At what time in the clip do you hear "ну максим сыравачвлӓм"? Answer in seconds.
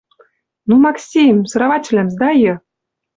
0.67-2.07